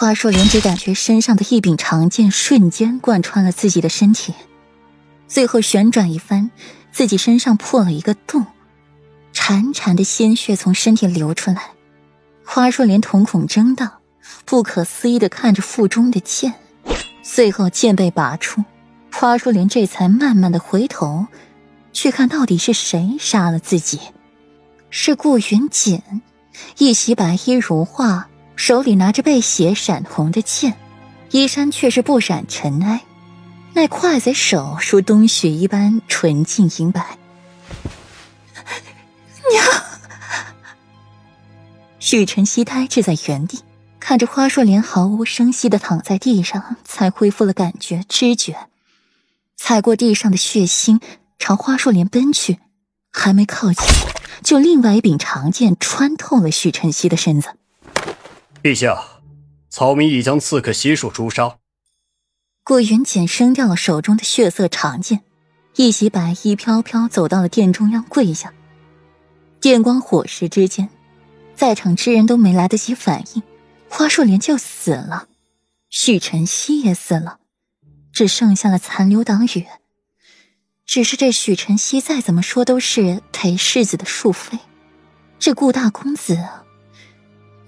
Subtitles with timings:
[0.00, 4.32] 花硕莲只感觉身上的一柄长剑瞬间贯穿了自己的身体，
[5.26, 6.52] 最后旋转一番，
[6.92, 8.46] 自己身上破了一个洞，
[9.34, 11.72] 潺潺的鲜血从身体流出来。
[12.44, 13.98] 花硕莲瞳孔睁大，
[14.44, 16.54] 不可思议的看着腹中的剑，
[17.24, 18.64] 最后剑被拔出，
[19.12, 21.26] 花硕莲这才慢慢的回头，
[21.92, 23.98] 去看到底是谁杀了自己，
[24.90, 26.00] 是顾云锦，
[26.76, 28.28] 一袭白衣如画。
[28.58, 30.76] 手里拿着被血闪红的剑，
[31.30, 33.02] 衣衫却是不染尘埃，
[33.72, 37.16] 那筷子手如冬雪一般纯净银白。
[39.52, 39.64] 娘，
[42.00, 43.60] 许晨曦呆滞在原地，
[44.00, 48.66] 看着花树莲毫无声息的躺在地上，才恢复了感觉知觉，
[49.56, 51.00] 踩过地上的血腥，
[51.38, 52.58] 朝花树莲奔去，
[53.12, 53.86] 还没靠近，
[54.42, 57.50] 就另外一柄长剑穿透了许晨曦的身子。
[58.62, 59.00] 陛下，
[59.68, 61.58] 草民已将刺客悉数诛杀。
[62.64, 65.22] 顾云锦扔掉了手中的血色长剑，
[65.76, 68.52] 一袭白衣飘飘走到了殿中央，跪下。
[69.60, 70.88] 电光火石之间，
[71.54, 73.42] 在场之人都没来得及反应，
[73.88, 75.28] 花树莲就死了，
[75.88, 77.38] 许晨曦也死了，
[78.12, 79.66] 只剩下了残留党羽。
[80.84, 84.58] 只是这许晨曦再怎么说都是裴世子的庶妃，
[85.38, 86.38] 这顾大公子。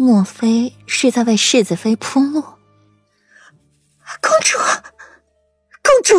[0.00, 2.40] 莫非是在为世子妃铺路？
[2.40, 4.56] 公主，
[5.82, 6.14] 公主！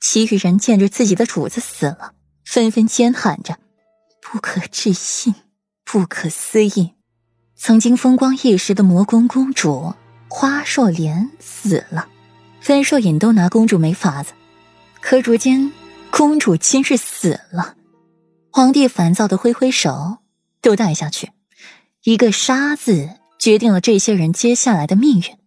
[0.00, 3.58] 其余人见着自己的主子死了，纷纷尖喊着
[4.22, 5.34] ：“不可置信，
[5.84, 6.94] 不可思议！”
[7.54, 9.92] 曾经风光一时的魔宫公主
[10.30, 12.08] 花若莲死了，
[12.62, 14.32] 分硕隐都拿公主没法子。
[15.02, 15.70] 可如今
[16.10, 17.76] 公主今日死了，
[18.50, 20.16] 皇帝烦躁的挥挥手
[20.62, 21.30] ：“都带下去。”
[22.04, 25.38] 一个“杀”字决定了这些人接下来的命运。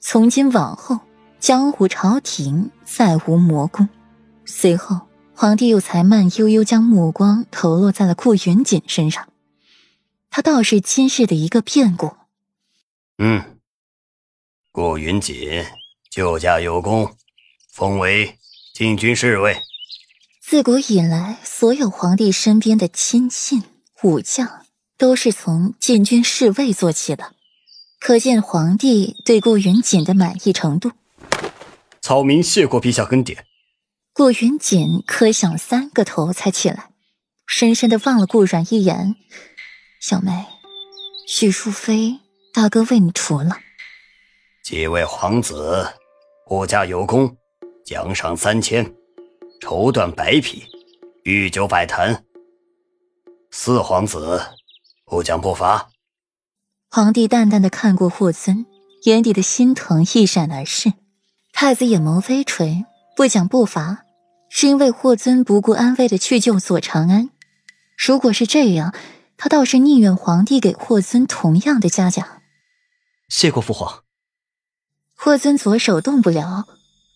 [0.00, 0.98] 从今往后，
[1.38, 3.88] 江湖朝廷再无魔宫。
[4.44, 9.28] 随后，皇帝又才慢悠悠将目光投落在了顾云锦身上。
[10.28, 12.16] 他倒是今日的一个变故。
[13.18, 13.56] 嗯，
[14.72, 15.64] 顾云锦
[16.10, 17.14] 救驾有功，
[17.72, 18.36] 封为
[18.74, 19.62] 禁军侍卫。
[20.40, 23.62] 自古以来，所有皇帝身边的亲信、
[24.02, 24.65] 武将。
[24.98, 27.34] 都是从禁军侍卫做起的，
[28.00, 30.92] 可见皇帝对顾云锦的满意程度。
[32.00, 33.44] 草民谢过陛下恩典。
[34.14, 36.90] 顾云锦磕响三个头才起来，
[37.46, 39.14] 深深的望了顾阮一眼
[40.00, 40.46] ：“小妹，
[41.28, 42.20] 许淑妃，
[42.54, 43.58] 大哥为你除了。
[44.64, 45.86] 几位皇子，
[46.46, 47.36] 护驾有功，
[47.84, 48.94] 奖赏三千，
[49.60, 50.64] 绸缎百匹，
[51.24, 52.24] 御酒百坛。
[53.50, 54.40] 四皇子。”
[55.06, 55.88] 不讲不罚。
[56.90, 58.66] 皇帝淡淡的看过霍尊，
[59.04, 60.92] 眼底的心疼一闪而逝。
[61.52, 62.84] 太子眼眸微垂，
[63.16, 64.04] 不讲不罚，
[64.50, 67.30] 是因为霍尊不顾安危的去救左长安。
[67.96, 68.92] 如果是这样，
[69.36, 72.42] 他倒是宁愿皇帝给霍尊同样的嘉奖。
[73.28, 74.02] 谢过父皇。
[75.14, 76.66] 霍尊左手动不了，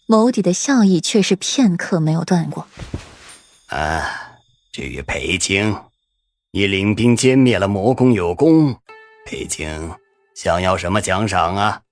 [0.06, 2.68] 眸底的笑意却是片刻没有断过。
[3.66, 4.38] 啊，
[4.70, 5.76] 至于裴青。
[6.53, 8.75] 你领兵歼灭了魔宫有功，
[9.25, 9.93] 裴青
[10.34, 11.83] 想要什么奖赏啊？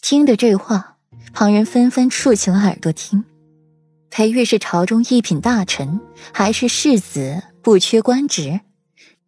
[0.00, 0.96] 听的这话，
[1.32, 3.24] 旁人纷纷竖起了耳朵听。
[4.10, 6.00] 裴玉是朝中一品大臣，
[6.32, 8.60] 还是世子，不缺官职。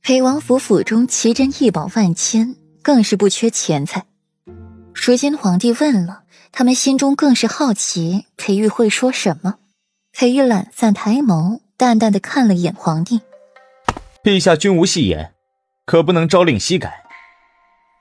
[0.03, 4.05] 裴王府府中奇珍异宝万千，更是不缺钱财。
[4.93, 9.59] 如今皇帝问了，他们心中更是好奇，裴玉会说什么？
[10.12, 13.21] 裴玉懒散抬眸，淡淡的看了一眼皇帝。
[14.24, 15.34] 陛下均无戏言，
[15.84, 17.04] 可不能朝令夕改。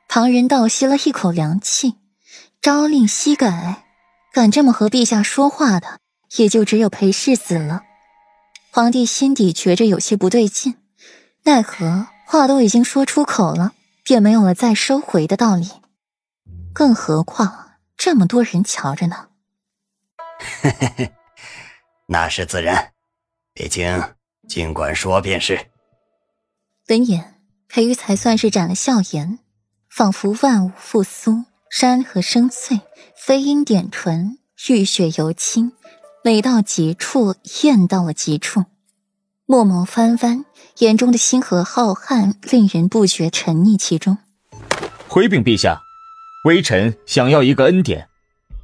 [0.07, 1.97] 旁人倒吸了一口凉气，
[2.61, 3.83] 朝令夕改，
[4.31, 5.99] 敢这么和陛下说话的，
[6.37, 7.83] 也就只有裴世子了。
[8.71, 10.75] 皇帝心底觉着有些不对劲，
[11.43, 13.73] 奈何话都已经说出口了，
[14.05, 15.69] 便没有了再收回的道理。
[16.73, 19.27] 更何况这么多人瞧着呢。
[20.61, 21.13] 嘿嘿嘿，
[22.05, 22.93] 那是自然，
[23.53, 24.01] 毕竟
[24.47, 25.72] 尽管说便是。
[26.93, 27.33] 闻言，
[27.67, 29.39] 裴玉才算是展了笑颜，
[29.89, 32.81] 仿佛万物复苏，山河生翠，
[33.17, 34.37] 飞鹰点唇，
[34.69, 35.71] 玉雪犹清，
[36.23, 38.65] 美到极处，艳到了极处。
[39.47, 40.45] 墨眸翻翻，
[40.77, 44.19] 眼中的星河浩瀚，令人不觉沉溺其中。
[45.07, 45.81] 回禀陛下，
[46.45, 48.07] 微臣想要一个恩典，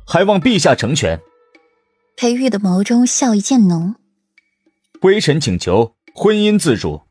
[0.05, 1.19] 还望陛下成全。
[2.15, 3.95] 裴玉的眸中笑意渐浓，
[5.01, 7.01] 微臣请求婚姻自主。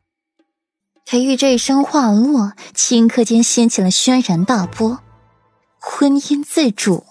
[1.11, 4.99] 裴玉这一声话落，顷刻间掀起了轩然大波。
[5.79, 7.03] 婚姻自主。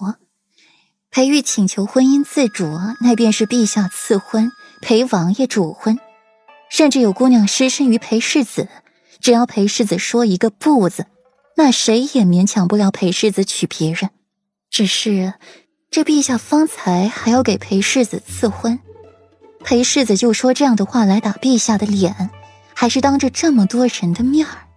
[1.11, 5.99] 裴玉请求婚姻自主，那便是陛下赐婚，裴王爷主婚。
[6.71, 8.69] 甚至有姑娘失身于裴世子，
[9.19, 11.07] 只要裴世子说一个不字，
[11.57, 14.11] 那谁也勉强不了裴世子娶别人。
[14.71, 15.35] 只是，
[15.91, 18.79] 这陛下方才还要给裴世子赐婚，
[19.65, 22.31] 裴世子就说这样的话来打陛下的脸，
[22.81, 24.68] 还是当着这么多人的面儿。